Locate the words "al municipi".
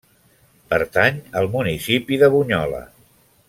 1.41-2.21